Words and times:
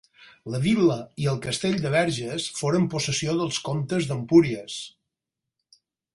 La 0.51 0.59
vila 0.61 0.95
i 1.25 1.27
el 1.33 1.37
castell 1.43 1.77
de 1.83 1.91
Verges 1.97 2.47
foren 2.61 2.89
possessió 2.95 3.37
dels 3.43 3.61
comtes 3.69 4.09
d'Empúries. 4.13 4.81